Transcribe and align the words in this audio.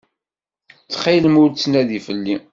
Ttxilem 0.89 1.35
ur 1.41 1.49
ttnadi 1.51 1.99
fell-i. 2.07 2.35